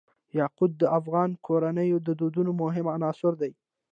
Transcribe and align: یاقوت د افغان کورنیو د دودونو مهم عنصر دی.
یاقوت 0.39 0.71
د 0.77 0.83
افغان 0.99 1.29
کورنیو 1.45 1.97
د 2.07 2.09
دودونو 2.19 2.51
مهم 2.61 2.85
عنصر 2.95 3.33
دی. 3.41 3.51